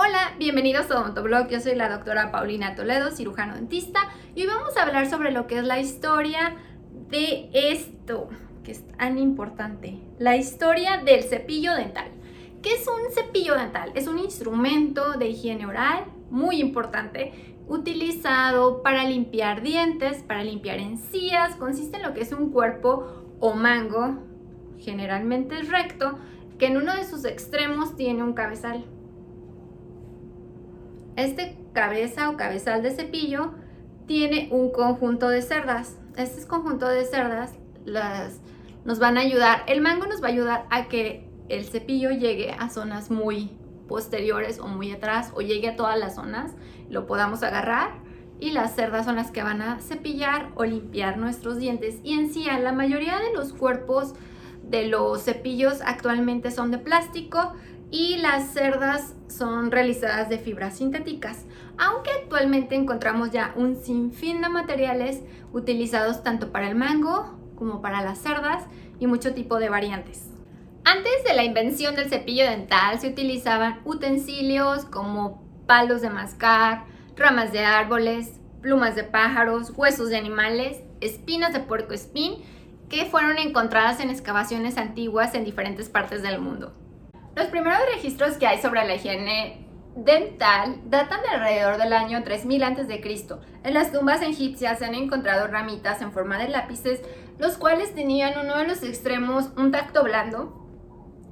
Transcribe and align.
Hola, 0.00 0.36
bienvenidos 0.38 0.92
a 0.92 1.00
Odontoblog. 1.00 1.48
Yo 1.48 1.58
soy 1.58 1.74
la 1.74 1.88
doctora 1.88 2.30
Paulina 2.30 2.76
Toledo, 2.76 3.10
cirujano 3.10 3.56
dentista, 3.56 3.98
y 4.36 4.42
hoy 4.42 4.46
vamos 4.46 4.76
a 4.76 4.84
hablar 4.84 5.10
sobre 5.10 5.32
lo 5.32 5.48
que 5.48 5.58
es 5.58 5.64
la 5.64 5.80
historia 5.80 6.54
de 7.10 7.50
esto, 7.52 8.28
que 8.62 8.70
es 8.70 8.86
tan 8.96 9.18
importante, 9.18 9.98
la 10.20 10.36
historia 10.36 10.98
del 10.98 11.24
cepillo 11.24 11.74
dental. 11.74 12.06
¿Qué 12.62 12.74
es 12.74 12.86
un 12.86 13.12
cepillo 13.12 13.56
dental? 13.56 13.90
Es 13.96 14.06
un 14.06 14.20
instrumento 14.20 15.14
de 15.14 15.30
higiene 15.30 15.66
oral 15.66 16.04
muy 16.30 16.60
importante 16.60 17.56
utilizado 17.66 18.84
para 18.84 19.02
limpiar 19.02 19.62
dientes, 19.62 20.22
para 20.22 20.44
limpiar 20.44 20.78
encías, 20.78 21.56
consiste 21.56 21.96
en 21.96 22.04
lo 22.04 22.14
que 22.14 22.20
es 22.20 22.30
un 22.30 22.52
cuerpo 22.52 23.26
o 23.40 23.54
mango, 23.54 24.16
generalmente 24.78 25.60
recto, 25.62 26.20
que 26.56 26.66
en 26.66 26.76
uno 26.76 26.94
de 26.94 27.02
sus 27.02 27.24
extremos 27.24 27.96
tiene 27.96 28.22
un 28.22 28.34
cabezal. 28.34 28.84
Este 31.18 31.58
cabeza 31.72 32.30
o 32.30 32.36
cabezal 32.36 32.80
de 32.80 32.92
cepillo 32.92 33.50
tiene 34.06 34.48
un 34.52 34.70
conjunto 34.70 35.28
de 35.28 35.42
cerdas. 35.42 35.98
Este 36.16 36.46
conjunto 36.46 36.86
de 36.86 37.04
cerdas 37.04 37.54
las, 37.84 38.40
nos 38.84 39.00
van 39.00 39.18
a 39.18 39.22
ayudar, 39.22 39.64
el 39.66 39.80
mango 39.80 40.06
nos 40.06 40.22
va 40.22 40.28
a 40.28 40.30
ayudar 40.30 40.66
a 40.70 40.86
que 40.86 41.28
el 41.48 41.64
cepillo 41.64 42.12
llegue 42.12 42.52
a 42.52 42.70
zonas 42.70 43.10
muy 43.10 43.50
posteriores 43.88 44.60
o 44.60 44.68
muy 44.68 44.92
atrás 44.92 45.32
o 45.34 45.40
llegue 45.40 45.70
a 45.70 45.74
todas 45.74 45.98
las 45.98 46.14
zonas, 46.14 46.52
lo 46.88 47.08
podamos 47.08 47.42
agarrar 47.42 47.98
y 48.38 48.52
las 48.52 48.76
cerdas 48.76 49.04
son 49.04 49.16
las 49.16 49.32
que 49.32 49.42
van 49.42 49.60
a 49.60 49.80
cepillar 49.80 50.52
o 50.54 50.64
limpiar 50.64 51.18
nuestros 51.18 51.58
dientes. 51.58 51.96
Y 52.04 52.12
en 52.12 52.32
sí, 52.32 52.44
la 52.44 52.70
mayoría 52.70 53.18
de 53.18 53.34
los 53.34 53.52
cuerpos 53.54 54.14
de 54.62 54.86
los 54.86 55.24
cepillos 55.24 55.80
actualmente 55.84 56.52
son 56.52 56.70
de 56.70 56.78
plástico 56.78 57.54
y 57.90 58.18
las 58.18 58.52
cerdas 58.52 59.16
son 59.38 59.70
realizadas 59.70 60.28
de 60.28 60.38
fibras 60.38 60.76
sintéticas, 60.76 61.46
aunque 61.78 62.10
actualmente 62.10 62.74
encontramos 62.74 63.30
ya 63.30 63.52
un 63.56 63.76
sinfín 63.76 64.42
de 64.42 64.48
materiales 64.48 65.22
utilizados 65.52 66.24
tanto 66.24 66.50
para 66.50 66.68
el 66.68 66.74
mango 66.74 67.38
como 67.54 67.80
para 67.80 68.02
las 68.02 68.18
cerdas 68.18 68.64
y 68.98 69.06
mucho 69.06 69.32
tipo 69.34 69.58
de 69.58 69.68
variantes. 69.68 70.28
Antes 70.84 71.24
de 71.24 71.34
la 71.34 71.44
invención 71.44 71.94
del 71.94 72.08
cepillo 72.08 72.44
dental 72.44 72.98
se 72.98 73.08
utilizaban 73.08 73.80
utensilios 73.84 74.84
como 74.84 75.42
palos 75.66 76.02
de 76.02 76.10
mascar, 76.10 76.84
ramas 77.16 77.52
de 77.52 77.60
árboles, 77.60 78.40
plumas 78.60 78.96
de 78.96 79.04
pájaros, 79.04 79.72
huesos 79.76 80.10
de 80.10 80.16
animales, 80.16 80.82
espinas 81.00 81.52
de 81.52 81.60
puerco 81.60 81.94
espín 81.94 82.42
que 82.88 83.04
fueron 83.04 83.38
encontradas 83.38 84.00
en 84.00 84.10
excavaciones 84.10 84.78
antiguas 84.78 85.34
en 85.34 85.44
diferentes 85.44 85.88
partes 85.88 86.22
del 86.22 86.40
mundo. 86.40 86.74
Los 87.38 87.46
primeros 87.46 87.78
registros 87.94 88.36
que 88.36 88.48
hay 88.48 88.60
sobre 88.60 88.84
la 88.84 88.96
higiene 88.96 89.64
dental 89.94 90.80
datan 90.86 91.22
de 91.22 91.28
alrededor 91.28 91.76
del 91.76 91.92
año 91.92 92.24
3000 92.24 92.64
a.C. 92.64 93.26
En 93.62 93.74
las 93.74 93.92
tumbas 93.92 94.22
egipcias 94.22 94.80
se 94.80 94.86
han 94.86 94.96
encontrado 94.96 95.46
ramitas 95.46 96.02
en 96.02 96.10
forma 96.10 96.36
de 96.36 96.48
lápices, 96.48 97.00
los 97.38 97.56
cuales 97.56 97.94
tenían 97.94 98.44
uno 98.44 98.58
de 98.58 98.66
los 98.66 98.82
extremos 98.82 99.50
un 99.56 99.70
tacto 99.70 100.02
blando 100.02 100.66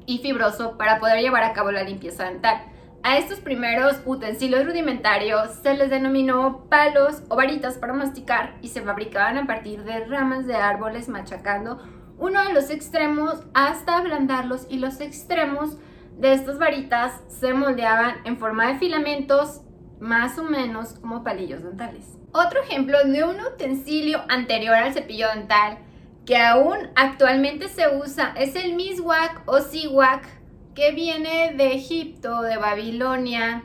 y 0.06 0.18
fibroso 0.18 0.78
para 0.78 1.00
poder 1.00 1.22
llevar 1.22 1.42
a 1.42 1.52
cabo 1.52 1.72
la 1.72 1.82
limpieza 1.82 2.26
dental. 2.26 2.66
A 3.02 3.18
estos 3.18 3.40
primeros 3.40 4.00
utensilios 4.04 4.64
rudimentarios 4.64 5.54
se 5.64 5.74
les 5.74 5.90
denominó 5.90 6.66
palos 6.70 7.24
o 7.28 7.34
varitas 7.34 7.78
para 7.78 7.94
masticar 7.94 8.54
y 8.62 8.68
se 8.68 8.80
fabricaban 8.80 9.38
a 9.38 9.46
partir 9.48 9.82
de 9.82 10.04
ramas 10.04 10.46
de 10.46 10.54
árboles 10.54 11.08
machacando 11.08 11.82
uno 12.18 12.44
de 12.44 12.52
los 12.52 12.70
extremos 12.70 13.42
hasta 13.54 13.98
ablandarlos 13.98 14.66
y 14.70 14.78
los 14.78 15.00
extremos 15.00 15.76
de 16.16 16.32
estas 16.32 16.58
varitas 16.58 17.20
se 17.28 17.52
moldeaban 17.52 18.16
en 18.24 18.38
forma 18.38 18.68
de 18.68 18.78
filamentos 18.78 19.60
más 20.00 20.38
o 20.38 20.44
menos 20.44 20.94
como 20.94 21.22
palillos 21.22 21.62
dentales. 21.62 22.18
Otro 22.32 22.62
ejemplo 22.62 22.98
de 23.04 23.24
un 23.24 23.40
utensilio 23.40 24.22
anterior 24.28 24.74
al 24.74 24.92
cepillo 24.92 25.28
dental 25.34 25.78
que 26.26 26.36
aún 26.36 26.76
actualmente 26.96 27.68
se 27.68 27.96
usa 27.96 28.34
es 28.36 28.56
el 28.56 28.74
miswak 28.74 29.42
o 29.46 29.60
siwak, 29.60 30.26
que 30.74 30.90
viene 30.92 31.54
de 31.56 31.74
Egipto, 31.74 32.42
de 32.42 32.58
Babilonia, 32.58 33.62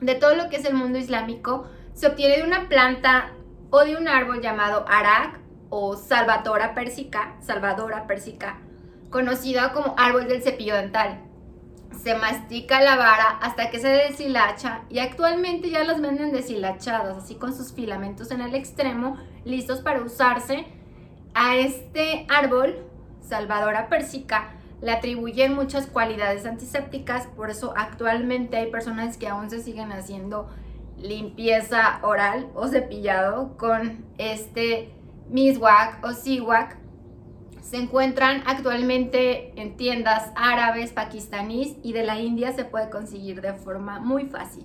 de 0.00 0.14
todo 0.14 0.34
lo 0.34 0.48
que 0.48 0.56
es 0.56 0.64
el 0.64 0.74
mundo 0.74 0.98
islámico. 0.98 1.66
Se 1.92 2.06
obtiene 2.06 2.38
de 2.38 2.44
una 2.44 2.68
planta 2.68 3.32
o 3.70 3.80
de 3.80 3.96
un 3.96 4.08
árbol 4.08 4.40
llamado 4.40 4.84
arak 4.88 5.40
o 5.68 5.96
salvadora 5.96 6.74
persica, 6.74 7.36
salvadora 7.40 8.06
persica, 8.06 8.58
conocida 9.10 9.72
como 9.72 9.94
árbol 9.98 10.28
del 10.28 10.42
cepillo 10.42 10.76
dental. 10.76 11.29
Se 12.02 12.14
mastica 12.14 12.80
la 12.80 12.96
vara 12.96 13.38
hasta 13.42 13.70
que 13.70 13.78
se 13.78 13.88
deshilacha 13.88 14.82
y 14.88 15.00
actualmente 15.00 15.70
ya 15.70 15.84
las 15.84 16.00
venden 16.00 16.32
deshilachadas, 16.32 17.18
así 17.18 17.34
con 17.34 17.54
sus 17.54 17.72
filamentos 17.72 18.30
en 18.30 18.40
el 18.40 18.54
extremo, 18.54 19.18
listos 19.44 19.80
para 19.80 20.02
usarse 20.02 20.66
a 21.34 21.56
este 21.56 22.26
árbol, 22.28 22.76
Salvadora 23.20 23.88
persica, 23.88 24.50
le 24.80 24.92
atribuyen 24.92 25.54
muchas 25.54 25.86
cualidades 25.86 26.46
antisépticas, 26.46 27.26
por 27.26 27.50
eso 27.50 27.74
actualmente 27.76 28.56
hay 28.56 28.70
personas 28.70 29.18
que 29.18 29.28
aún 29.28 29.50
se 29.50 29.62
siguen 29.62 29.92
haciendo 29.92 30.48
limpieza 30.96 32.00
oral 32.02 32.48
o 32.54 32.68
cepillado 32.68 33.56
con 33.56 34.04
este 34.18 34.92
miswak 35.28 36.04
o 36.04 36.12
siwak. 36.12 36.78
Se 37.62 37.76
encuentran 37.76 38.42
actualmente 38.46 39.52
en 39.60 39.76
tiendas 39.76 40.30
árabes, 40.34 40.92
pakistaníes 40.92 41.76
y 41.82 41.92
de 41.92 42.04
la 42.04 42.18
India 42.18 42.52
se 42.52 42.64
puede 42.64 42.90
conseguir 42.90 43.40
de 43.40 43.54
forma 43.54 44.00
muy 44.00 44.26
fácil. 44.26 44.64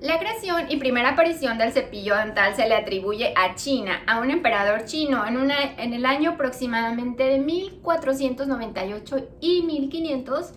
La 0.00 0.20
creación 0.20 0.66
y 0.68 0.76
primera 0.76 1.10
aparición 1.10 1.58
del 1.58 1.72
cepillo 1.72 2.14
dental 2.14 2.54
se 2.54 2.68
le 2.68 2.76
atribuye 2.76 3.34
a 3.36 3.56
China, 3.56 4.00
a 4.06 4.20
un 4.20 4.30
emperador 4.30 4.84
chino, 4.84 5.26
en, 5.26 5.36
una, 5.36 5.56
en 5.76 5.92
el 5.92 6.06
año 6.06 6.30
aproximadamente 6.30 7.24
de 7.24 7.38
1498 7.40 9.28
y 9.40 9.62
1500, 9.62 10.52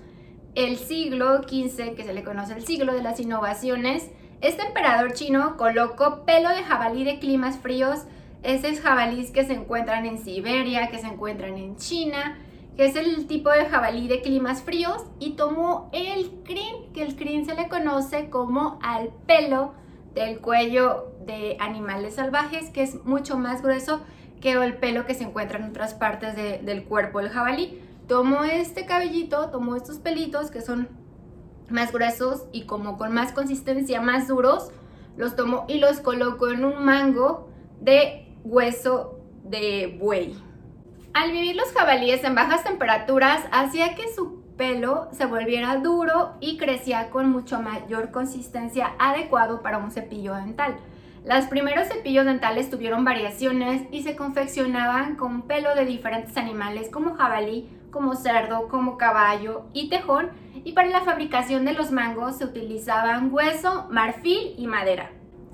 el 0.53 0.77
siglo 0.77 1.41
XV, 1.41 1.95
que 1.95 2.03
se 2.03 2.13
le 2.13 2.23
conoce 2.23 2.53
el 2.53 2.63
siglo 2.63 2.93
de 2.93 3.01
las 3.01 3.19
innovaciones. 3.19 4.11
Este 4.41 4.61
emperador 4.61 5.13
chino 5.13 5.57
colocó 5.57 6.23
pelo 6.23 6.49
de 6.49 6.61
jabalí 6.61 7.03
de 7.03 7.17
climas 7.17 7.57
fríos, 7.57 8.01
esos 8.43 8.79
jabalíes 8.79 9.31
que 9.31 9.45
se 9.45 9.53
encuentran 9.53 10.05
en 10.05 10.17
Siberia, 10.17 10.89
que 10.89 10.99
se 10.99 11.07
encuentran 11.07 11.57
en 11.57 11.75
China, 11.75 12.37
que 12.75 12.85
es 12.85 12.95
el 12.95 13.27
tipo 13.27 13.49
de 13.49 13.65
jabalí 13.65 14.07
de 14.07 14.21
climas 14.21 14.63
fríos, 14.63 15.03
y 15.19 15.31
tomó 15.31 15.89
el 15.93 16.31
crin, 16.43 16.91
que 16.93 17.03
el 17.03 17.15
crin 17.15 17.45
se 17.45 17.55
le 17.55 17.67
conoce 17.67 18.29
como 18.29 18.79
al 18.81 19.09
pelo 19.27 19.73
del 20.15 20.39
cuello 20.39 21.13
de 21.25 21.57
animales 21.59 22.15
salvajes, 22.15 22.69
que 22.69 22.83
es 22.83 23.03
mucho 23.05 23.37
más 23.37 23.61
grueso 23.61 24.01
que 24.41 24.53
el 24.53 24.77
pelo 24.77 25.05
que 25.05 25.13
se 25.13 25.23
encuentra 25.23 25.59
en 25.59 25.65
otras 25.65 25.93
partes 25.93 26.35
del 26.35 26.83
cuerpo 26.85 27.19
del 27.19 27.29
jabalí. 27.29 27.79
Tomó 28.07 28.43
este 28.43 28.85
cabellito, 28.85 29.49
tomó 29.51 29.75
estos 29.75 29.99
pelitos 29.99 30.51
que 30.51 30.61
son 30.61 30.89
más 31.69 31.93
gruesos 31.93 32.45
y 32.51 32.63
como 32.63 32.97
con 32.97 33.13
más 33.13 33.31
consistencia, 33.31 34.01
más 34.01 34.27
duros, 34.27 34.71
los 35.15 35.35
tomó 35.35 35.65
y 35.69 35.79
los 35.79 35.99
colocó 35.99 36.49
en 36.49 36.65
un 36.65 36.83
mango 36.83 37.49
de 37.79 38.30
hueso 38.43 39.19
de 39.43 39.97
buey. 39.99 40.35
Al 41.13 41.31
vivir 41.31 41.55
los 41.55 41.71
jabalíes 41.73 42.23
en 42.23 42.35
bajas 42.35 42.63
temperaturas, 42.63 43.41
hacía 43.51 43.95
que 43.95 44.13
su 44.13 44.41
pelo 44.57 45.09
se 45.11 45.25
volviera 45.25 45.77
duro 45.77 46.35
y 46.39 46.57
crecía 46.57 47.09
con 47.09 47.29
mucho 47.29 47.59
mayor 47.61 48.11
consistencia 48.11 48.93
adecuado 48.99 49.61
para 49.61 49.77
un 49.77 49.91
cepillo 49.91 50.35
dental. 50.35 50.77
Los 51.25 51.45
primeros 51.45 51.87
cepillos 51.87 52.25
dentales 52.25 52.69
tuvieron 52.69 53.03
variaciones 53.03 53.83
y 53.91 54.03
se 54.03 54.15
confeccionaban 54.15 55.15
con 55.15 55.43
pelo 55.43 55.75
de 55.75 55.85
diferentes 55.85 56.35
animales 56.37 56.89
como 56.89 57.15
jabalí, 57.15 57.69
como 57.91 58.15
cerdo, 58.15 58.67
como 58.69 58.97
caballo 58.97 59.65
y 59.73 59.89
tejón, 59.89 60.29
y 60.63 60.71
para 60.71 60.89
la 60.89 61.01
fabricación 61.01 61.65
de 61.65 61.73
los 61.73 61.91
mangos 61.91 62.37
se 62.37 62.45
utilizaban 62.45 63.33
hueso, 63.33 63.87
marfil 63.91 64.55
y 64.57 64.67
madera. 64.67 65.11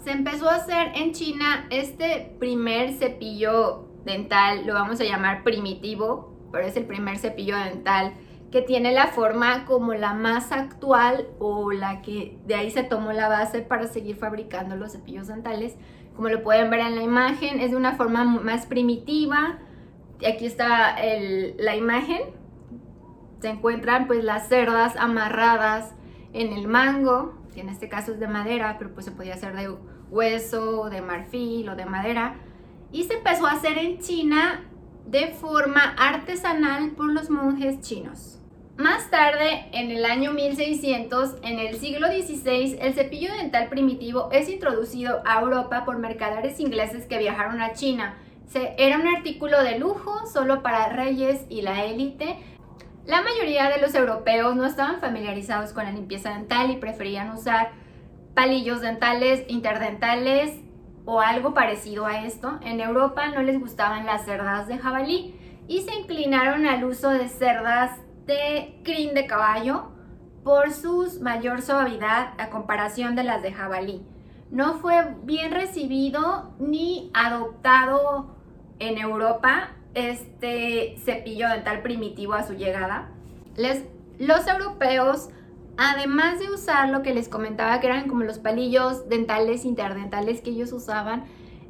Se 0.08 0.14
empezó 0.14 0.50
a 0.50 0.56
hacer 0.56 0.94
en 0.96 1.12
China 1.12 1.68
este 1.70 2.34
primer 2.40 2.94
cepillo 2.94 3.90
dental, 4.06 4.66
lo 4.66 4.74
vamos 4.74 5.02
a 5.02 5.04
llamar 5.04 5.44
primitivo, 5.44 6.34
pero 6.50 6.66
es 6.66 6.78
el 6.78 6.86
primer 6.86 7.18
cepillo 7.18 7.58
dental 7.58 8.14
que 8.50 8.62
tiene 8.62 8.94
la 8.94 9.08
forma 9.08 9.66
como 9.66 9.96
la 9.96 10.14
más 10.14 10.54
actual 10.54 11.28
o 11.40 11.74
la 11.74 12.02
que 12.02 12.40
de 12.46 12.56
ahí 12.56 12.72
se 12.72 12.84
tomó 12.84 13.12
la 13.12 13.28
base 13.28 13.60
para 13.60 13.88
seguir 13.88 14.16
fabricando 14.16 14.78
los 14.78 14.94
cepillos 14.94 15.28
dentales. 15.28 15.76
Como 16.16 16.30
lo 16.30 16.42
pueden 16.42 16.70
ver 16.70 16.80
en 16.80 16.96
la 16.96 17.04
imagen, 17.04 17.60
es 17.60 17.72
de 17.72 17.76
una 17.76 17.98
forma 17.98 18.24
más 18.24 18.66
primitiva. 18.66 19.60
Aquí 20.26 20.46
está 20.46 20.96
la 21.58 21.76
imagen. 21.76 22.22
Se 23.42 23.50
encuentran 23.50 24.08
pues 24.08 24.24
las 24.24 24.48
cerdas 24.48 24.96
amarradas 24.96 25.96
en 26.32 26.54
el 26.54 26.70
mango, 26.70 27.36
que 27.54 27.60
en 27.60 27.68
este 27.68 27.90
caso 27.90 28.14
es 28.14 28.22
de 28.22 28.30
madera, 28.30 28.78
pero 28.78 28.94
pues 28.94 29.06
se 29.06 29.12
podía 29.12 29.34
hacer 29.34 29.54
de 29.54 29.68
hueso, 30.10 30.90
de 30.90 31.02
marfil 31.02 31.70
o 31.70 31.76
de 31.76 31.86
madera 31.86 32.36
y 32.92 33.04
se 33.04 33.16
empezó 33.16 33.48
a 33.48 33.54
hacer 33.54 33.78
en 33.78 34.00
China 34.00 34.64
de 35.06 35.28
forma 35.28 35.96
artesanal 35.98 36.92
por 36.92 37.12
los 37.12 37.30
monjes 37.30 37.82
chinos. 37.82 38.38
Más 38.78 39.10
tarde, 39.10 39.70
en 39.72 39.90
el 39.90 40.06
año 40.06 40.34
1600, 40.34 41.38
en 41.42 41.58
el 41.58 41.78
siglo 41.78 42.08
XVI, 42.08 42.78
el 42.80 42.94
cepillo 42.94 43.34
dental 43.34 43.70
primitivo 43.70 44.30
es 44.32 44.50
introducido 44.50 45.24
a 45.26 45.42
Europa 45.42 45.84
por 45.84 45.98
mercaderes 45.98 46.60
ingleses 46.60 47.06
que 47.06 47.18
viajaron 47.18 47.60
a 47.60 47.74
China. 47.74 48.18
era 48.78 49.00
un 49.00 49.08
artículo 49.08 49.64
de 49.64 49.80
lujo 49.80 50.28
solo 50.32 50.62
para 50.62 50.90
reyes 50.90 51.42
y 51.50 51.64
la 51.64 51.86
élite. 51.86 52.38
La 53.06 53.22
mayoría 53.22 53.70
de 53.70 53.82
los 53.82 53.96
europeos 53.96 54.56
no 54.56 54.66
estaban 54.66 55.00
familiarizados 55.00 55.74
con 55.74 55.86
la 55.86 55.92
limpieza 55.92 56.36
dental 56.36 56.70
y 56.70 56.78
preferían 56.78 57.32
usar 57.32 57.72
palillos 58.38 58.82
dentales, 58.82 59.44
interdentales 59.48 60.62
o 61.06 61.22
algo 61.22 61.56
parecido 61.56 62.06
a 62.06 62.24
esto. 62.24 62.60
En 62.62 62.80
Europa 62.80 63.30
no 63.30 63.42
les 63.42 63.60
gustaban 63.60 64.06
las 64.06 64.26
cerdas 64.26 64.68
de 64.68 64.78
jabalí 64.78 65.34
y 65.68 65.82
se 65.82 65.96
inclinaron 65.96 66.68
al 66.68 66.84
uso 66.84 67.10
de 67.10 67.30
cerdas 67.30 68.00
de 68.28 68.80
crin 68.84 69.16
de 69.16 69.26
caballo 69.26 69.88
por 70.44 70.72
su 70.72 71.20
mayor 71.20 71.64
suavidad 71.64 72.34
a 72.38 72.52
comparación 72.52 73.16
de 73.16 73.24
las 73.24 73.42
de 73.42 73.54
jabalí. 73.54 74.06
No 74.52 74.76
fue 74.76 75.16
bien 75.24 75.52
recibido 75.52 76.54
ni 76.60 77.10
adoptado 77.16 78.38
en 78.78 79.00
Europa 79.00 79.72
este 79.96 80.96
cepillo 81.04 81.50
dental 81.50 81.82
primitivo 81.82 82.36
a 82.36 82.44
su 82.44 82.54
llegada. 82.54 83.10
Les, 83.56 83.84
los 84.20 84.46
europeos, 84.46 85.30
además 85.78 86.40
de 86.40 86.50
usar 86.50 86.90
lo 86.90 87.04
que 87.04 87.14
les 87.14 87.30
comentaba 87.30 87.80
que 87.80 87.88
eran 87.88 88.08
como 88.08 88.24
los 88.24 88.40
palillos 88.40 89.08
dentales 89.08 89.64
interdentales 89.64 90.42
que 90.42 90.50
ellos 90.50 90.72
usaban, 90.74 91.26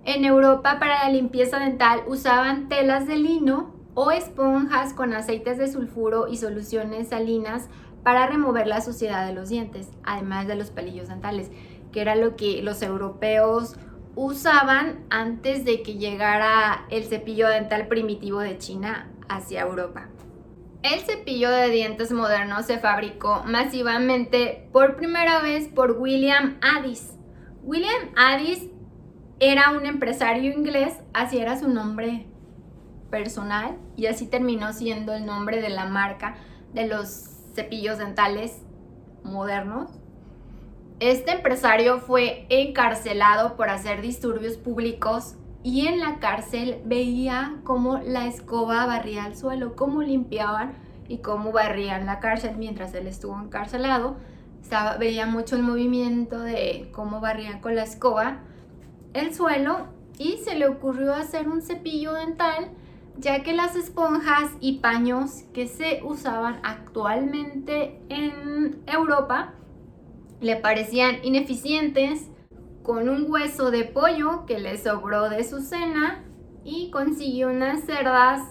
en 0.06 0.24
Europa 0.24 0.78
para 0.80 1.04
la 1.04 1.10
limpieza 1.10 1.60
dental 1.60 2.02
usaban 2.08 2.70
telas 2.70 3.08
de 3.08 3.18
lino 3.18 3.76
o 3.94 4.12
esponjas 4.12 4.94
con 4.94 5.14
aceites 5.14 5.58
de 5.58 5.72
sulfuro 5.72 6.28
y 6.28 6.38
soluciones 6.38 7.10
salinas 7.10 7.68
para 8.04 8.28
remover 8.28 8.68
la 8.68 8.80
suciedad 8.80 9.28
de 9.28 9.34
los 9.34 9.50
dientes, 9.50 9.90
además 10.04 10.48
de 10.48 10.56
los 10.56 10.72
pelillos 10.72 11.10
dentales, 11.10 11.52
que 11.92 12.02
era 12.02 12.16
lo 12.16 12.38
que 12.38 12.62
los 12.62 12.82
europeos 12.82 13.76
usaban 14.16 15.06
antes 15.10 15.66
de 15.66 15.84
que 15.84 15.96
llegara 15.96 16.86
el 16.90 17.04
cepillo 17.04 17.50
dental 17.50 17.88
primitivo 17.88 18.40
de 18.40 18.58
China 18.58 19.12
hacia 19.28 19.62
Europa. 19.62 20.08
El 20.84 21.00
cepillo 21.02 21.50
de 21.50 21.70
dientes 21.70 22.12
moderno 22.12 22.62
se 22.62 22.78
fabricó 22.78 23.44
masivamente 23.46 24.70
por 24.72 24.96
primera 24.96 25.42
vez 25.42 25.68
por 25.68 25.92
William 25.92 26.58
Addis. 26.62 27.14
William 27.64 28.12
Addis 28.16 28.70
era 29.40 29.72
un 29.72 29.86
empresario 29.86 30.52
inglés, 30.52 30.94
así 31.14 31.40
era 31.40 31.60
su 31.60 31.68
nombre 31.68 32.28
personal 33.10 33.78
y 33.96 34.06
así 34.06 34.28
terminó 34.28 34.72
siendo 34.74 35.14
el 35.14 35.26
nombre 35.26 35.62
de 35.62 35.70
la 35.70 35.86
marca 35.86 36.38
de 36.74 36.88
los 36.88 37.08
cepillos 37.54 37.98
dentales 37.98 38.62
modernos. 39.24 39.92
Este 41.00 41.32
empresario 41.32 42.00
fue 42.00 42.46
encarcelado 42.50 43.56
por 43.56 43.70
hacer 43.70 44.02
disturbios 44.02 44.58
públicos 44.58 45.36
y 45.64 45.88
en 45.88 46.00
la 46.00 46.20
cárcel 46.20 46.82
veía 46.86 47.58
cómo 47.64 47.98
la 47.98 48.28
escoba 48.28 48.86
barría 48.86 49.28
el 49.28 49.36
suelo, 49.36 49.76
cómo 49.76 50.02
limpiaban 50.02 50.74
y 51.08 51.20
cómo 51.20 51.52
barrían 51.52 52.06
la 52.06 52.20
cárcel 52.20 52.58
mientras 52.58 52.94
él 52.94 53.08
estuvo 53.08 53.40
encarcelado. 53.40 54.18
Estaba, 54.62 54.98
veía 54.98 55.26
mucho 55.26 55.56
el 55.56 55.64
movimiento 55.64 56.40
de 56.40 56.90
cómo 56.94 57.20
barrían 57.22 57.60
con 57.60 57.76
la 57.76 57.84
escoba 57.84 58.40
el 59.14 59.34
suelo 59.34 59.88
y 60.18 60.38
se 60.38 60.56
le 60.56 60.68
ocurrió 60.68 61.14
hacer 61.14 61.48
un 61.48 61.62
cepillo 61.62 62.14
dental 62.14 62.72
ya 63.20 63.42
que 63.44 63.54
las 63.54 63.76
esponjas 63.76 64.52
y 64.60 64.80
paños 64.80 65.44
que 65.54 65.68
se 65.68 66.02
usaban 66.04 66.60
actualmente 66.64 68.00
en 68.10 68.82
Europa 68.86 69.54
le 70.40 70.56
parecían 70.56 71.18
ineficientes, 71.24 72.30
con 72.88 73.10
un 73.10 73.30
hueso 73.30 73.70
de 73.70 73.84
pollo 73.84 74.46
que 74.46 74.60
le 74.60 74.78
sobró 74.78 75.30
de 75.30 75.44
su 75.44 75.60
cena 75.60 76.24
y 76.64 76.90
consiguió 76.90 77.50
unas 77.50 77.82
cerdas 77.82 78.42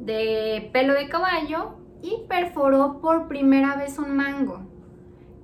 de 0.00 0.68
pelo 0.72 0.94
de 0.94 1.08
caballo 1.08 1.76
y 2.02 2.24
perforó 2.28 3.00
por 3.00 3.28
primera 3.28 3.76
vez 3.76 4.00
un 4.00 4.16
mango, 4.16 4.62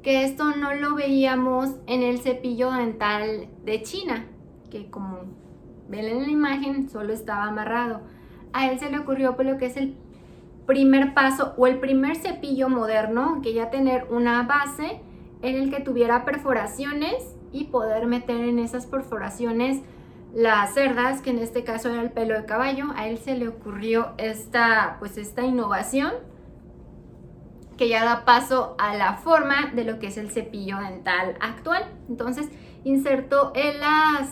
que 0.03 0.25
esto 0.25 0.51
no 0.57 0.75
lo 0.75 0.97
veíamos 0.97 1.77
en 1.87 2.03
el 2.03 2.19
cepillo 2.19 2.73
dental 2.73 3.47
de 3.65 3.83
China, 3.83 4.27
que 4.69 4.91
como 4.91 5.21
ven 5.89 6.07
en 6.07 6.23
la 6.23 6.29
imagen 6.29 6.91
solo 6.91 7.13
estaba 7.13 7.45
amarrado. 7.45 8.01
A 8.53 8.69
él 8.69 8.81
se 8.81 8.91
le 8.91 8.99
ocurrió 8.99 9.37
por 9.37 9.47
lo 9.47 9.59
que 9.59 9.67
es 9.67 9.77
el 9.77 9.97
primer 10.67 11.15
paso 11.15 11.55
o 11.57 11.69
el 11.69 11.79
primer 11.79 12.17
cepillo 12.17 12.69
moderno, 12.69 13.43
que 13.45 13.55
ya 13.55 13.71
tener 13.71 14.09
una 14.11 14.43
base 14.43 15.01
en 15.43 15.55
el 15.55 15.71
que 15.71 15.79
tuviera 15.79 16.25
perforaciones 16.25 17.34
y 17.55 17.65
poder 17.65 18.07
meter 18.07 18.41
en 18.41 18.59
esas 18.59 18.85
perforaciones 18.85 19.81
las 20.35 20.75
cerdas, 20.75 21.23
que 21.23 21.31
en 21.31 21.39
este 21.39 21.63
caso 21.63 21.89
era 21.89 22.03
el 22.03 22.11
pelo 22.11 22.35
de 22.35 22.45
caballo. 22.45 22.87
A 22.97 23.07
él 23.07 23.19
se 23.19 23.37
le 23.37 23.47
ocurrió 23.47 24.13
esta, 24.19 24.97
pues 24.99 25.17
esta 25.17 25.43
innovación 25.43 26.13
que 27.77 27.89
ya 27.89 28.05
da 28.05 28.25
paso 28.25 28.75
a 28.79 28.97
la 28.97 29.15
forma 29.15 29.71
de 29.73 29.85
lo 29.85 30.01
que 30.01 30.09
es 30.09 30.17
el 30.17 30.31
cepillo 30.31 30.79
dental 30.79 31.37
actual. 31.41 31.85
Entonces, 32.09 32.49
insertó 32.83 33.53
en 33.55 33.79
las 33.81 34.31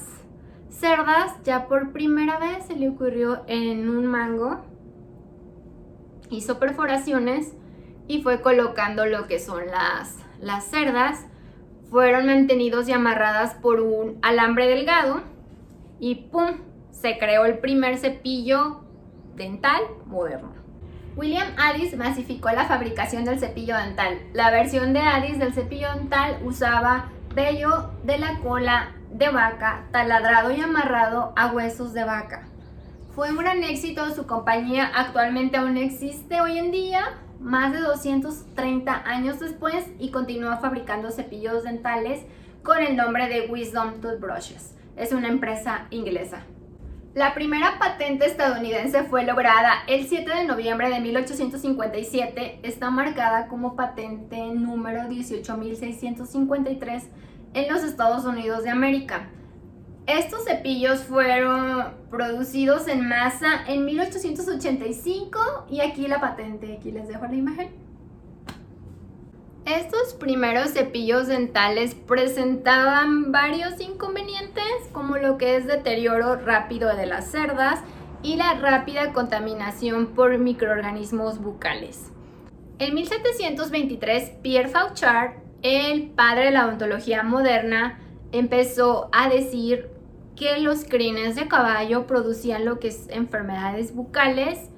cerdas 0.68 1.32
ya 1.44 1.68
por 1.68 1.92
primera 1.92 2.38
vez 2.40 2.66
se 2.66 2.74
le 2.74 2.88
ocurrió 2.88 3.44
en 3.46 3.88
un 3.88 4.06
mango. 4.06 4.60
Hizo 6.30 6.58
perforaciones 6.58 7.52
y 8.08 8.22
fue 8.22 8.40
colocando 8.40 9.06
lo 9.06 9.28
que 9.28 9.38
son 9.38 9.66
las, 9.66 10.16
las 10.40 10.64
cerdas. 10.64 11.26
Fueron 11.92 12.24
mantenidos 12.24 12.88
y 12.88 12.92
amarradas 12.92 13.52
por 13.56 13.80
un 13.80 14.18
alambre 14.22 14.66
delgado 14.66 15.20
y 16.00 16.14
¡pum! 16.14 16.52
Se 16.90 17.18
creó 17.18 17.44
el 17.44 17.58
primer 17.58 17.98
cepillo 17.98 18.80
dental 19.36 19.82
moderno. 20.06 20.54
William 21.16 21.48
Addis 21.58 21.94
masificó 21.98 22.50
la 22.50 22.64
fabricación 22.64 23.26
del 23.26 23.38
cepillo 23.38 23.76
dental. 23.76 24.18
La 24.32 24.50
versión 24.50 24.94
de 24.94 25.00
Addis 25.00 25.38
del 25.38 25.52
cepillo 25.52 25.92
dental 25.92 26.38
usaba 26.42 27.10
vello 27.34 27.90
de 28.04 28.16
la 28.16 28.38
cola 28.38 28.92
de 29.10 29.28
vaca, 29.28 29.84
taladrado 29.92 30.50
y 30.50 30.62
amarrado 30.62 31.34
a 31.36 31.52
huesos 31.52 31.92
de 31.92 32.04
vaca. 32.04 32.48
Fue 33.14 33.30
un 33.30 33.36
gran 33.36 33.62
éxito, 33.64 34.14
su 34.14 34.26
compañía 34.26 34.90
actualmente 34.94 35.58
aún 35.58 35.76
existe 35.76 36.40
hoy 36.40 36.56
en 36.56 36.70
día, 36.70 37.18
más 37.42 37.72
de 37.72 37.80
230 37.80 39.02
años 39.04 39.40
después, 39.40 39.84
y 39.98 40.10
continúa 40.10 40.58
fabricando 40.58 41.10
cepillos 41.10 41.64
dentales 41.64 42.20
con 42.62 42.78
el 42.78 42.96
nombre 42.96 43.28
de 43.28 43.50
Wisdom 43.50 44.00
Toothbrushes. 44.00 44.74
Es 44.96 45.12
una 45.12 45.28
empresa 45.28 45.86
inglesa. 45.90 46.44
La 47.14 47.34
primera 47.34 47.78
patente 47.78 48.24
estadounidense 48.24 49.04
fue 49.04 49.24
lograda 49.24 49.84
el 49.86 50.06
7 50.06 50.34
de 50.34 50.44
noviembre 50.44 50.88
de 50.88 51.00
1857. 51.00 52.60
Está 52.62 52.90
marcada 52.90 53.48
como 53.48 53.76
patente 53.76 54.46
número 54.54 55.08
18653 55.08 57.04
en 57.52 57.72
los 57.72 57.84
Estados 57.84 58.24
Unidos 58.24 58.64
de 58.64 58.70
América. 58.70 59.28
Estos 60.06 60.44
cepillos 60.44 61.00
fueron 61.00 61.94
producidos 62.10 62.88
en 62.88 63.08
masa 63.08 63.64
en 63.68 63.84
1885 63.84 65.66
y 65.70 65.80
aquí 65.80 66.08
la 66.08 66.20
patente, 66.20 66.76
aquí 66.76 66.90
les 66.90 67.08
dejo 67.08 67.26
la 67.26 67.34
imagen. 67.34 67.70
Estos 69.64 70.14
primeros 70.14 70.70
cepillos 70.70 71.28
dentales 71.28 71.94
presentaban 71.94 73.30
varios 73.30 73.80
inconvenientes 73.80 74.64
como 74.92 75.16
lo 75.18 75.38
que 75.38 75.56
es 75.56 75.66
deterioro 75.66 76.34
rápido 76.34 76.96
de 76.96 77.06
las 77.06 77.30
cerdas 77.30 77.80
y 78.24 78.36
la 78.36 78.54
rápida 78.54 79.12
contaminación 79.12 80.08
por 80.08 80.36
microorganismos 80.38 81.38
bucales. 81.38 82.10
En 82.80 82.94
1723, 82.94 84.30
Pierre 84.42 84.68
Fauchard 84.68 85.42
el 85.62 86.10
padre 86.10 86.46
de 86.46 86.50
la 86.50 86.66
odontología 86.66 87.22
moderna 87.22 88.00
empezó 88.32 89.08
a 89.12 89.28
decir 89.28 89.91
que 90.36 90.58
los 90.58 90.84
crines 90.84 91.36
de 91.36 91.48
caballo 91.48 92.06
producían 92.06 92.64
lo 92.64 92.78
que 92.78 92.88
es 92.88 93.06
enfermedades 93.08 93.94
bucales 93.94 94.70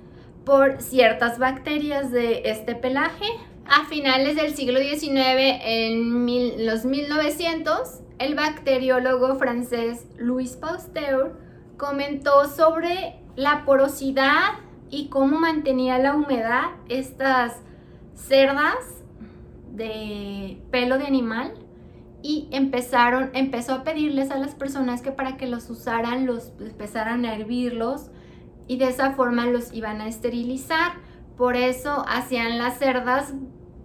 por 0.45 0.83
ciertas 0.83 1.39
bacterias 1.39 2.11
de 2.11 2.43
este 2.45 2.75
pelaje. 2.75 3.27
A 3.67 3.87
finales 3.87 4.37
del 4.37 4.55
siglo 4.55 4.79
XIX, 4.79 5.61
en 5.65 6.67
los 6.67 6.85
1900, 6.85 8.01
el 8.19 8.35
bacteriólogo 8.35 9.37
francés 9.37 10.07
Louis 10.19 10.57
Pasteur 10.57 11.39
comentó 11.79 12.47
sobre 12.49 13.17
la 13.37 13.65
porosidad 13.65 14.59
y 14.91 15.09
cómo 15.09 15.41
mantenía 15.41 15.99
la 15.99 16.15
humedad 16.15 16.73
estas 16.89 17.55
cerdas 18.15 18.77
de 19.73 20.59
pelo 20.71 20.99
de 20.99 21.07
animal 21.07 21.64
y 22.25 22.49
empezaron, 22.53 23.29
empezó 23.35 23.75
a 23.75 23.85
pedirles 23.85 24.31
a 24.31 24.39
las 24.39 24.55
personas 24.55 25.03
que 25.03 25.13
para 25.13 25.37
que 25.37 25.47
los 25.47 25.69
usaran, 25.69 26.25
los 26.25 26.55
empezaran 26.59 27.27
a 27.27 27.35
hervirlos 27.35 28.11
y 28.67 28.79
de 28.79 28.89
esa 28.89 29.11
forma 29.11 29.45
los 29.45 29.75
iban 29.75 30.01
a 30.01 30.09
esterilizar 30.09 30.93
Por 31.37 31.55
eso 31.55 32.03
hacían 32.09 32.57
las 32.57 32.79
cerdas 32.79 33.35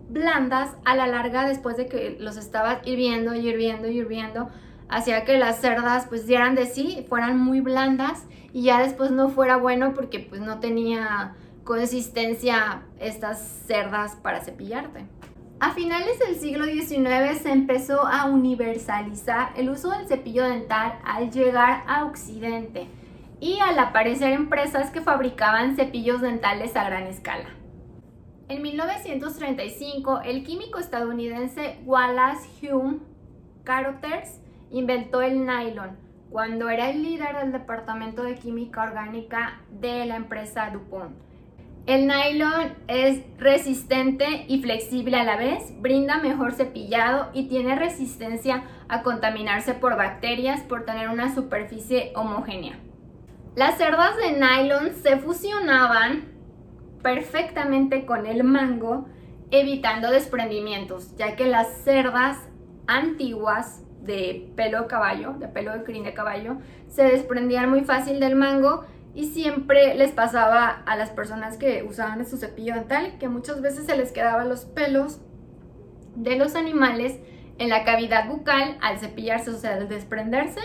blandas 0.10 0.77
a 0.86 0.96
la 0.96 1.05
larga 1.08 1.46
después 1.46 1.75
de 1.75 1.88
que 1.88 2.15
los 2.17 2.38
estaba 2.38 2.79
hirviendo 2.86 3.36
y 3.36 3.46
hirviendo 3.46 3.89
y 3.89 3.98
hirviendo. 3.98 4.48
Hacía 4.88 5.25
que 5.25 5.38
las 5.38 5.60
cerdas 5.60 6.05
pues 6.08 6.25
dieran 6.25 6.55
de 6.55 6.65
sí, 6.65 7.05
fueran 7.10 7.38
muy 7.38 7.60
blandas 7.60 8.24
y 8.53 8.63
ya 8.63 8.79
después 8.79 9.12
no 9.12 9.27
fuera 9.27 9.58
bueno 9.58 9.93
porque 9.93 10.19
pues 10.22 10.39
no 10.39 10.62
tenía 10.62 11.36
consistencia 11.65 12.84
estas 13.00 13.41
cerdas 13.67 14.15
para 14.15 14.39
cepillarte. 14.39 15.18
A 15.61 15.71
finales 15.73 16.17
del 16.19 16.35
siglo 16.35 16.63
XIX 16.63 17.37
se 17.37 17.51
empezó 17.51 18.07
a 18.07 18.27
universalizar 18.27 19.51
el 19.57 19.69
uso 19.69 19.91
del 19.91 20.07
cepillo 20.07 20.45
dental 20.45 20.97
al 21.03 21.31
llegar 21.31 21.83
a 21.85 22.05
Occidente 22.05 22.87
y 23.41 23.59
al 23.59 23.77
aparecer 23.77 24.31
empresas 24.31 24.89
que 24.89 25.01
fabricaban 25.01 25.75
cepillos 25.75 26.21
dentales 26.21 26.77
a 26.77 26.85
gran 26.85 27.07
escala. 27.07 27.49
En 28.47 28.61
1935, 28.61 30.21
el 30.21 30.45
químico 30.45 30.79
estadounidense 30.79 31.81
Wallace 31.83 32.47
Hume 32.65 32.99
Carothers 33.65 34.39
inventó 34.71 35.21
el 35.21 35.45
nylon 35.45 35.97
cuando 36.29 36.69
era 36.69 36.89
el 36.89 37.03
líder 37.03 37.35
del 37.35 37.51
departamento 37.51 38.23
de 38.23 38.35
química 38.35 38.83
orgánica 38.83 39.59
de 39.71 40.05
la 40.05 40.15
empresa 40.15 40.69
DuPont. 40.69 41.28
El 41.89 42.05
nylon 42.05 42.75
es 42.88 43.24
resistente 43.39 44.46
y 44.48 44.62
flexible 44.62 45.17
a 45.17 45.24
la 45.24 45.38
vez, 45.38 45.74
brinda 45.81 46.19
mejor 46.19 46.53
cepillado 46.53 47.31
y 47.34 47.48
tiene 47.48 47.75
resistencia 47.75 48.62
a 48.89 49.01
contaminarse 49.01 49.74
por 49.74 49.98
bacterias 49.98 50.62
por 50.62 50.86
tener 50.86 51.10
una 51.10 51.34
superficie 51.34 52.12
homogénea. 52.13 52.77
Las 53.55 53.79
cerdas 53.79 54.15
de 54.17 54.34
nylon 54.34 54.93
se 55.01 55.17
fusionaban 55.17 56.25
perfectamente 57.01 58.05
con 58.05 58.27
el 58.27 58.43
mango, 58.43 59.08
evitando 59.50 60.12
desprendimientos, 60.12 61.15
ya 61.17 61.36
que 61.36 61.48
las 61.48 61.69
cerdas 61.84 62.38
antiguas 62.86 63.81
de 64.03 64.51
pelo 64.55 64.81
de 64.81 64.88
caballo, 64.88 65.34
de 65.39 65.48
pelo 65.48 65.74
de 65.74 65.84
crin 65.84 66.03
de 66.03 66.13
caballo, 66.13 66.58
se 66.88 67.01
desprendían 67.01 67.67
muy 67.67 67.81
fácil 67.81 68.19
del 68.19 68.36
mango 68.36 68.86
y 69.19 69.25
siempre 69.25 69.95
les 69.95 70.11
pasaba 70.11 70.81
a 70.85 70.95
las 70.95 71.09
personas 71.09 71.57
que 71.57 71.83
usaban 71.83 72.25
su 72.25 72.38
cepillo 72.38 72.73
dental 72.73 73.17
que 73.19 73.27
muchas 73.27 73.61
veces 73.61 73.85
se 73.85 73.97
les 73.97 74.13
quedaban 74.13 74.47
los 74.47 74.63
pelos 74.63 75.19
de 76.15 76.38
los 76.38 76.55
animales 76.55 77.19
en 77.57 77.67
la 77.67 77.83
cavidad 77.83 78.29
bucal 78.29 78.77
al 78.81 78.97
cepillarse, 78.97 79.49
o 79.49 79.57
sea, 79.57 79.73
al 79.73 79.89
desprenderse, 79.89 80.61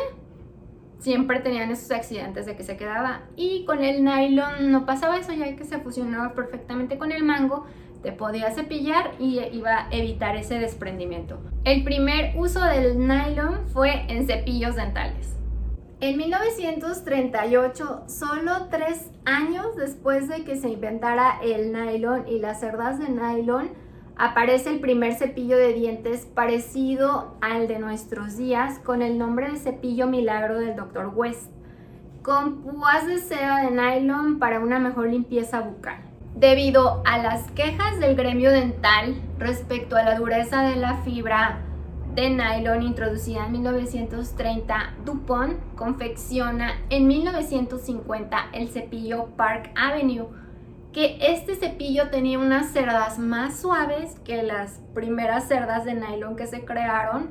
siempre 1.00 1.40
tenían 1.40 1.73
esos 1.73 1.90
accidentes 1.90 2.46
de 2.46 2.54
que 2.54 2.62
se 2.62 2.76
quedaba. 2.76 3.23
Y 3.34 3.64
con 3.64 3.82
el 3.82 4.04
nylon 4.04 4.70
no 4.70 4.87
pasaba 4.87 5.18
eso, 5.18 5.32
ya 5.32 5.56
que 5.56 5.64
se 5.64 5.80
fusionaba 5.80 6.34
perfectamente 6.34 6.96
con 6.96 7.11
el 7.11 7.25
mango, 7.25 7.66
te 8.04 8.12
podía 8.12 8.52
cepillar 8.52 9.14
y 9.18 9.40
iba 9.52 9.87
a 9.87 9.88
evitar 9.90 10.37
ese 10.37 10.61
desprendimiento. 10.61 11.40
El 11.64 11.82
primer 11.82 12.37
uso 12.37 12.64
del 12.64 12.99
nylon 13.00 13.66
fue 13.66 14.04
en 14.06 14.28
cepillos 14.28 14.76
dentales. 14.76 15.34
En 16.00 16.16
1938, 16.18 18.04
solo 18.08 18.66
tres 18.70 19.10
años 19.24 19.76
después 19.76 20.28
de 20.28 20.44
que 20.44 20.56
se 20.56 20.68
inventara 20.68 21.38
el 21.42 21.72
nylon 21.72 22.26
y 22.28 22.40
las 22.40 22.60
cerdas 22.60 22.98
de 22.98 23.08
nylon, 23.08 23.70
aparece 24.16 24.70
el 24.70 24.80
primer 24.80 25.14
cepillo 25.14 25.56
de 25.56 25.72
dientes 25.72 26.26
parecido 26.26 27.36
al 27.40 27.68
de 27.68 27.78
nuestros 27.78 28.36
días 28.36 28.80
con 28.80 29.02
el 29.02 29.18
nombre 29.18 29.50
de 29.50 29.56
cepillo 29.56 30.06
milagro 30.06 30.58
del 30.58 30.76
Dr. 30.76 31.12
West, 31.14 31.50
con 32.22 32.62
púas 32.62 33.06
de 33.06 33.18
seda 33.18 33.62
de 33.62 33.70
nylon 33.70 34.38
para 34.38 34.60
una 34.60 34.80
mejor 34.80 35.08
limpieza 35.08 35.60
bucal. 35.60 35.98
Debido 36.34 37.02
a 37.06 37.18
las 37.18 37.48
quejas 37.52 38.00
del 38.00 38.16
gremio 38.16 38.50
dental 38.50 39.14
respecto 39.38 39.96
a 39.96 40.02
la 40.02 40.18
dureza 40.18 40.62
de 40.62 40.76
la 40.76 40.96
fibra 41.02 41.60
de 42.14 42.30
nylon 42.30 42.83
introducida 42.83 43.47
en 43.47 43.52
1930, 43.52 44.94
DuPont 45.04 45.59
confecciona 45.75 46.80
en 46.88 47.09
1950 47.09 48.50
el 48.52 48.68
cepillo 48.68 49.26
Park 49.37 49.73
Avenue, 49.75 50.28
que 50.92 51.18
este 51.21 51.56
cepillo 51.56 52.11
tenía 52.11 52.38
unas 52.38 52.71
cerdas 52.71 53.18
más 53.18 53.59
suaves 53.59 54.14
que 54.25 54.44
las 54.44 54.80
primeras 54.94 55.49
cerdas 55.49 55.85
de 55.85 55.94
nylon 55.94 56.37
que 56.37 56.47
se 56.47 56.64
crearon, 56.64 57.30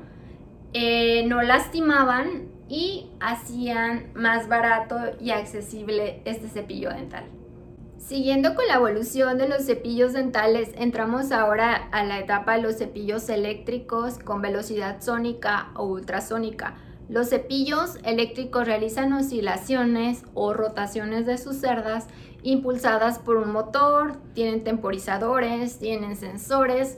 eh, 0.74 1.26
no 1.28 1.42
lastimaban 1.42 2.50
y 2.68 3.10
hacían 3.22 4.12
más 4.16 4.50
barato 4.50 4.98
y 5.22 5.32
accesible 5.32 6.22
este 6.26 6.50
cepillo 6.50 6.90
dental. 6.90 7.24
Siguiendo 8.06 8.54
con 8.54 8.68
la 8.68 8.76
evolución 8.76 9.38
de 9.38 9.48
los 9.48 9.66
cepillos 9.66 10.12
dentales, 10.12 10.72
entramos 10.76 11.32
ahora 11.32 11.88
a 11.94 12.04
la 12.04 12.20
etapa 12.20 12.58
de 12.58 12.62
los 12.62 12.76
cepillos 12.76 13.30
eléctricos 13.30 14.20
con 14.20 14.42
velocidad 14.42 15.02
sónica 15.02 15.70
o 15.76 15.86
ultrasónica. 15.86 16.76
Los 17.08 17.30
cepillos 17.30 17.98
eléctricos 18.04 18.68
realizan 18.68 19.14
oscilaciones 19.14 20.26
o 20.34 20.54
rotaciones 20.54 21.26
de 21.26 21.38
sus 21.38 21.56
cerdas 21.56 22.08
impulsadas 22.44 23.20
por 23.20 23.38
un 23.38 23.54
motor, 23.54 24.18
tienen 24.34 24.66
temporizadores, 24.66 25.80
tienen 25.80 26.18
sensores. 26.18 26.98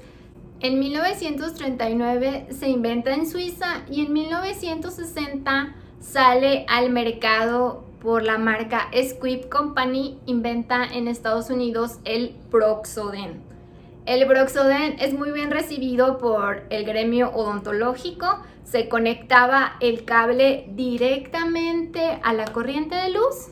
En 0.59 0.79
1939 0.79 2.47
se 2.49 2.67
inventa 2.67 3.13
en 3.13 3.29
Suiza 3.29 3.83
y 3.91 4.07
en 4.07 4.11
1960 4.11 5.75
sale 5.99 6.65
al 6.67 6.89
mercado 6.89 7.85
por 8.05 8.21
la 8.21 8.37
marca 8.37 8.87
Squib 8.95 9.49
Company, 9.49 10.19
inventa 10.27 10.85
en 10.85 11.07
Estados 11.07 11.49
Unidos 11.49 11.99
el 12.05 12.35
Broxoden. 12.51 13.41
El 14.05 14.25
Broxoden 14.27 14.97
es 14.99 15.15
muy 15.15 15.31
bien 15.31 15.49
recibido 15.49 16.19
por 16.19 16.65
el 16.69 16.85
gremio 16.85 17.31
odontológico. 17.31 18.43
Se 18.63 18.87
conectaba 18.89 19.77
el 19.79 20.05
cable 20.05 20.67
directamente 20.75 22.19
a 22.21 22.33
la 22.33 22.45
corriente 22.45 22.93
de 22.93 23.09
luz 23.09 23.47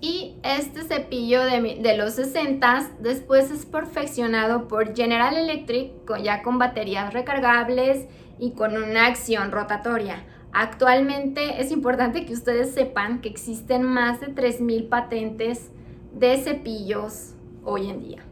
y 0.00 0.36
este 0.44 0.84
cepillo 0.84 1.42
de, 1.42 1.96
los 1.98 2.14
60 2.14 2.92
después 3.00 3.50
es 3.50 3.66
perfeccionado 3.66 4.68
por 4.68 4.94
General 4.94 5.36
Electric 5.36 5.90
ya 6.22 6.42
con 6.42 6.60
baterías 6.60 7.12
recargables 7.12 8.06
y 8.38 8.52
con 8.52 8.80
una 8.80 9.06
acción 9.06 9.50
rotatoria. 9.50 10.24
Actualmente 10.52 11.60
es 11.60 11.70
importante 11.70 12.26
que 12.26 12.32
ustedes 12.32 12.72
sepan 12.72 13.20
que 13.20 13.28
existen 13.28 13.84
más 13.84 14.20
de 14.20 14.34
3.000 14.34 14.88
patentes 14.88 15.70
de 16.12 16.36
cepillos 16.38 17.34
hoy 17.64 17.88
en 17.88 18.00
día. 18.00 18.22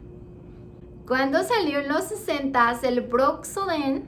Cuando 1.07 1.41
salió 1.43 1.79
en 1.79 1.87
los 1.87 2.03
60 2.03 2.79
el 2.83 3.01
Broxoden 3.01 4.03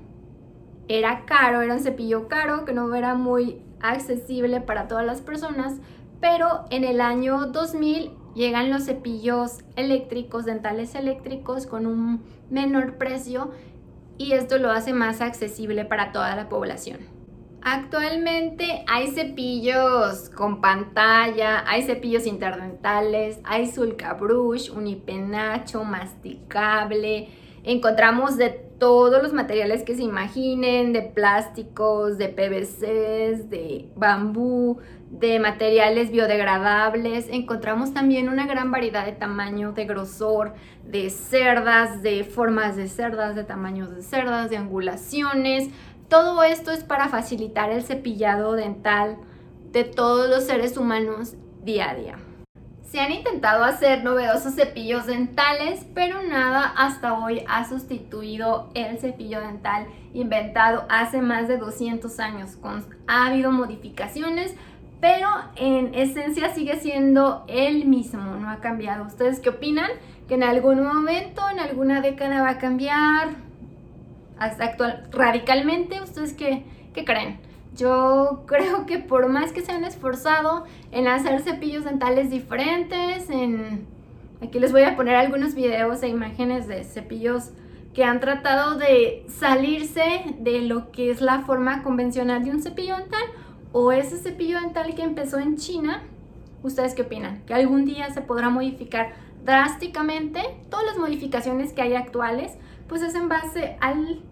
era 0.88 1.25
caro, 1.25 1.62
era 1.62 1.74
un 1.74 1.80
cepillo 1.80 2.27
caro 2.27 2.65
que 2.65 2.74
no 2.74 2.94
era 2.94 3.15
muy 3.15 3.62
accesible 3.80 4.60
para 4.62 4.88
todas 4.88 5.06
las 5.06 5.22
personas, 5.22 5.80
pero 6.20 6.65
en 6.70 6.84
el 6.84 7.00
año 7.00 7.48
2000 7.48 8.12
llegan 8.36 8.70
los 8.70 8.84
cepillos 8.84 9.60
eléctricos, 9.75 10.46
dentales 10.46 10.96
eléctricos 10.96 11.65
con 11.65 11.88
un 11.88 12.24
menor 12.50 12.98
precio 12.98 13.51
y 14.18 14.34
esto 14.34 14.58
lo 14.58 14.70
hace 14.70 14.94
más 14.94 15.22
accesible 15.22 15.86
para 15.86 16.12
toda 16.12 16.36
la 16.36 16.50
población. 16.50 17.21
Actualmente 17.63 18.84
hay 18.88 19.12
cepillos 19.12 20.32
con 20.32 20.62
pantalla, 20.62 21.63
hay 21.68 21.84
cepillos 21.84 22.25
interdentales, 22.25 23.39
hay 23.44 23.72
Sulca 23.72 24.13
Brush, 24.15 24.72
unipenacho, 24.72 25.84
masticable. 25.84 27.30
Encontramos 27.63 28.38
de 28.38 28.50
todos 28.50 29.22
los 29.22 29.32
materiales 29.32 29.84
que 29.84 29.96
se 29.96 30.01
imaginen, 30.01 30.91
de 30.91 31.03
plásticos, 31.03 32.18
de 32.18 32.30
PVCs, 32.30 33.51
de 33.51 33.89
bambú, 33.96 34.80
de 35.12 35.39
materiales 35.39 36.10
biodegradables. 36.10 37.27
Encontramos 37.30 37.94
también 37.94 38.27
una 38.27 38.48
gran 38.48 38.72
variedad 38.72 39.06
de 39.06 39.12
tamaño, 39.12 39.74
de 39.74 39.86
grosor, 39.86 40.56
de 40.84 41.12
cerdas, 41.12 42.01
de 42.01 42.24
formas 42.24 42.75
de 42.75 42.88
cerdas, 42.88 43.36
de 43.36 43.44
tamaños 43.44 43.96
de 43.96 44.01
cerdas, 44.01 44.50
de 44.50 44.58
angulaciones 44.58 45.70
todo 46.12 46.44
esto 46.44 46.72
es 46.72 46.84
para 46.84 47.08
facilitar 47.08 47.72
el 47.72 47.84
cepillado 47.84 48.51
dental 48.51 49.15
de 49.72 49.86
todos 49.86 50.30
los 50.30 50.44
seres 50.44 50.75
humanos 50.75 51.36
día 51.63 51.89
a 51.89 51.96
día. 51.96 52.20
Se 52.84 53.00
han 53.00 53.13
intentado 53.13 53.63
hacer 53.63 54.03
novedosos 54.03 54.56
cepillos 54.56 55.06
dentales, 55.06 55.86
pero 55.96 56.22
nada 56.22 56.74
hasta 56.75 57.18
hoy 57.18 57.46
ha 57.48 57.63
sustituido 57.63 58.70
el 58.74 59.00
cepillo 59.00 59.39
dental 59.39 59.88
inventado 60.13 60.86
hace 60.89 61.22
más 61.22 61.48
de 61.48 61.58
200 61.58 62.20
años. 62.20 62.58
ha 63.08 63.27
habido 63.27 63.53
modificaciones, 63.53 64.53
pero 65.00 65.30
en 65.56 65.96
esencia 65.96 66.53
sigue 66.53 66.77
siendo 66.82 67.46
el 67.48 67.86
mismo, 67.86 68.36
no 68.36 68.50
ha 68.50 68.60
cambiado. 68.60 69.06
¿Ustedes 69.06 69.39
qué 69.39 69.48
opinan? 69.48 69.91
¿Que 70.27 70.34
en 70.34 70.44
algún 70.44 70.84
momento, 70.84 71.41
en 71.50 71.62
alguna 71.62 72.01
década 72.01 72.41
va 72.41 72.50
a 72.50 72.58
cambiar? 72.58 73.50
Actual 74.42 75.08
radicalmente. 75.12 76.02
¿Ustedes 76.02 76.34
qué, 76.34 76.66
qué 76.94 77.06
creen? 77.06 77.40
Yo 77.76 78.44
creo 78.48 78.86
que 78.86 79.00
por 79.00 79.30
más 79.30 79.52
que 79.52 79.62
se 79.62 79.72
han 79.72 79.84
esforzado 79.84 80.66
en 80.92 81.08
hacer 81.08 81.42
cepillos 81.42 81.86
dentales 81.86 82.30
diferentes, 82.30 83.30
en 83.30 83.88
Aquí 84.42 84.60
les 84.60 84.72
voy 84.72 84.82
a 84.82 84.96
poner 84.96 85.16
algunos 85.16 85.54
videos 85.54 86.02
e 86.02 86.08
imágenes 86.08 86.68
de 86.68 86.84
cepillos 86.84 87.52
que 87.94 88.04
han 88.04 88.20
tratado 88.20 88.76
de 88.76 89.24
salirse 89.28 90.36
de 90.40 90.62
lo 90.62 90.92
que 90.92 91.12
es 91.12 91.22
la 91.22 91.42
forma 91.42 91.84
convencional 91.84 92.44
de 92.44 92.50
un 92.50 92.60
cepillo 92.60 92.98
dental 92.98 93.22
o 93.72 93.92
ese 93.92 94.18
cepillo 94.18 94.60
dental 94.60 94.96
que 94.96 95.04
empezó 95.04 95.38
en 95.38 95.58
China. 95.58 96.02
¿Ustedes 96.64 96.96
qué 96.96 97.04
opinan? 97.04 97.44
¿Que 97.46 97.54
algún 97.54 97.86
día 97.86 98.10
se 98.10 98.22
podrá 98.22 98.50
modificar 98.50 99.14
drásticamente? 99.46 100.42
Todas 100.72 100.88
las 100.88 100.98
modificaciones 100.98 101.72
que 101.74 101.84
hay 101.84 101.94
actuales, 101.94 102.58
pues 102.88 103.04
es 103.04 103.14
en 103.14 103.30
base 103.30 103.78
al 103.80 104.24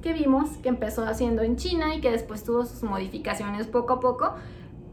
que 0.00 0.12
vimos 0.12 0.50
que 0.58 0.68
empezó 0.68 1.04
haciendo 1.04 1.42
en 1.42 1.56
China 1.56 1.94
y 1.94 2.00
que 2.00 2.10
después 2.10 2.44
tuvo 2.44 2.64
sus 2.64 2.82
modificaciones 2.82 3.66
poco 3.66 3.94
a 3.94 4.00
poco, 4.00 4.34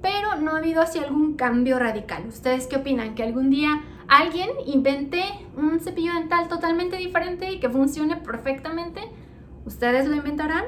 pero 0.01 0.35
no 0.35 0.51
ha 0.51 0.57
habido 0.57 0.81
así 0.81 0.99
algún 0.99 1.35
cambio 1.35 1.79
radical. 1.79 2.25
¿Ustedes 2.27 2.67
qué 2.67 2.77
opinan? 2.77 3.15
¿Que 3.15 3.23
algún 3.23 3.49
día 3.49 3.81
alguien 4.07 4.49
invente 4.65 5.23
un 5.55 5.79
cepillo 5.79 6.13
dental 6.13 6.47
totalmente 6.47 6.97
diferente 6.97 7.51
y 7.51 7.59
que 7.59 7.69
funcione 7.69 8.17
perfectamente? 8.17 9.01
¿Ustedes 9.65 10.07
lo 10.07 10.15
inventarán? 10.15 10.65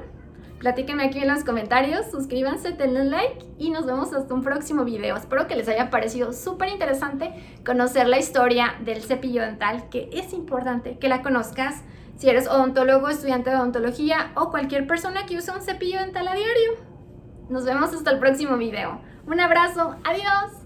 Platíquenme 0.59 1.03
aquí 1.03 1.19
en 1.19 1.29
los 1.29 1.45
comentarios, 1.45 2.11
suscríbanse, 2.11 2.73
denle 2.73 3.05
like 3.05 3.45
y 3.57 3.69
nos 3.69 3.85
vemos 3.85 4.11
hasta 4.11 4.33
un 4.33 4.41
próximo 4.41 4.83
video. 4.83 5.15
Espero 5.15 5.47
que 5.47 5.55
les 5.55 5.69
haya 5.69 5.89
parecido 5.89 6.33
súper 6.33 6.67
interesante 6.67 7.33
conocer 7.65 8.09
la 8.09 8.19
historia 8.19 8.75
del 8.83 9.01
cepillo 9.01 9.41
dental, 9.41 9.87
que 9.89 10.09
es 10.11 10.33
importante 10.33 10.97
que 10.97 11.07
la 11.07 11.21
conozcas 11.21 11.83
si 12.19 12.29
eres 12.29 12.49
odontólogo, 12.49 13.07
estudiante 13.07 13.49
de 13.49 13.55
odontología 13.55 14.33
o 14.35 14.51
cualquier 14.51 14.85
persona 14.85 15.25
que 15.25 15.37
use 15.37 15.51
un 15.51 15.61
cepillo 15.61 15.99
dental 15.99 16.27
a 16.27 16.33
diario. 16.33 16.73
Nos 17.49 17.63
vemos 17.63 17.93
hasta 17.93 18.11
el 18.11 18.19
próximo 18.19 18.57
video. 18.57 18.99
Un 19.25 19.39
abrazo, 19.39 19.95
adiós. 20.03 20.58